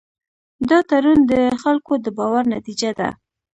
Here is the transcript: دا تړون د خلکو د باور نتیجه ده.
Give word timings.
دا 0.69 0.79
تړون 0.89 1.19
د 1.31 1.33
خلکو 1.63 1.93
د 2.03 2.07
باور 2.17 2.43
نتیجه 2.55 2.91
ده. 2.99 3.09